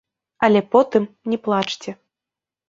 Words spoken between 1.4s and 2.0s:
плачце.